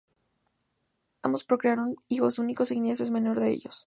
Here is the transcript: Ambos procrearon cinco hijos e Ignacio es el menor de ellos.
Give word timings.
Ambos 1.25 1.43
procrearon 1.49 1.89
cinco 1.91 2.29
hijos 2.51 2.71
e 2.71 2.73
Ignacio 2.73 2.93
es 3.03 3.09
el 3.09 3.17
menor 3.17 3.39
de 3.39 3.51
ellos. 3.51 3.77